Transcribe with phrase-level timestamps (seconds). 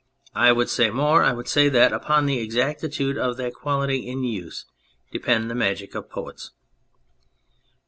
[0.33, 4.23] I would say more: I would say that upon the exactitude of that quality in
[4.23, 4.65] use
[5.11, 6.49] depended the magic of the poets.